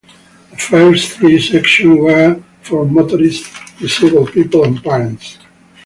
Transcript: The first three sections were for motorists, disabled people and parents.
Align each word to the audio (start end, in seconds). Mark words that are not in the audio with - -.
The 0.49 0.57
first 0.57 1.11
three 1.11 1.39
sections 1.39 1.99
were 1.99 2.41
for 2.63 2.87
motorists, 2.87 3.47
disabled 3.79 4.31
people 4.31 4.63
and 4.63 4.83
parents. 4.83 5.37